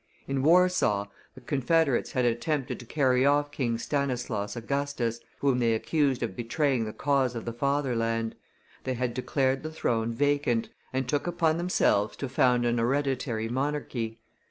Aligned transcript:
In 0.27 0.41
Warsaw 0.41 1.05
the 1.35 1.41
confederates 1.41 2.13
had 2.13 2.25
attempted 2.25 2.79
to 2.79 2.87
carry 2.87 3.23
off 3.23 3.51
King 3.51 3.77
Stanislaus 3.77 4.55
Augustus, 4.55 5.19
whom 5.41 5.59
they 5.59 5.75
accused 5.75 6.23
of 6.23 6.35
betraying 6.35 6.85
the 6.85 6.91
cause 6.91 7.35
of 7.35 7.45
the 7.45 7.53
fatherland; 7.53 8.33
they 8.83 8.95
had 8.95 9.13
declared 9.13 9.61
the 9.61 9.71
throne 9.71 10.11
vacant, 10.11 10.69
and 10.91 11.07
took 11.07 11.27
upon 11.27 11.57
themselves 11.59 12.15
to 12.17 12.27
found 12.27 12.65
an 12.65 12.79
hereditary 12.79 13.47
monarchy. 13.47 14.17